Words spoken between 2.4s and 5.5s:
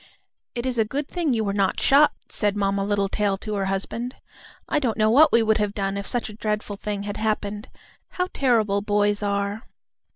Mamma Littletail to her husband. "I don't know what we